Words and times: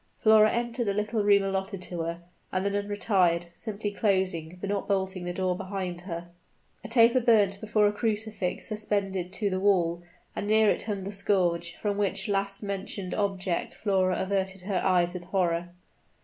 Flora 0.17 0.49
entered 0.51 0.85
the 0.87 0.95
little 0.95 1.23
room 1.23 1.43
allotted 1.43 1.79
to 1.83 2.01
her, 2.01 2.23
and 2.51 2.65
the 2.65 2.71
nun 2.71 2.87
retired, 2.87 3.45
simply 3.53 3.91
closing, 3.91 4.57
but 4.59 4.67
not 4.67 4.87
bolting 4.87 5.25
the 5.25 5.31
door 5.31 5.55
behind 5.55 6.01
her. 6.01 6.29
A 6.83 6.87
taper 6.87 7.19
burnt 7.21 7.61
before 7.61 7.85
a 7.85 7.91
crucifix 7.93 8.67
suspended 8.67 9.31
to 9.33 9.51
the 9.51 9.59
wall; 9.59 10.01
and 10.35 10.47
near 10.47 10.71
it 10.71 10.81
hung 10.81 11.07
a 11.07 11.11
scourge, 11.11 11.75
from 11.75 11.97
which 11.99 12.27
last 12.27 12.63
mentioned 12.63 13.13
object 13.13 13.75
Flora 13.75 14.15
averted 14.19 14.61
her 14.61 14.81
eyes 14.83 15.13
with 15.13 15.25
horror. 15.25 15.69